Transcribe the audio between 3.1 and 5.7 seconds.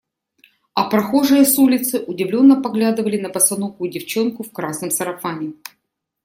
на босоногую девчонку в красном сарафане.